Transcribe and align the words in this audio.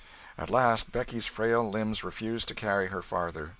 At 0.35 0.49
last 0.49 0.91
Becky's 0.91 1.27
frail 1.27 1.63
limbs 1.69 2.03
refused 2.03 2.47
to 2.47 2.55
carry 2.55 2.87
her 2.87 3.03
farther. 3.03 3.49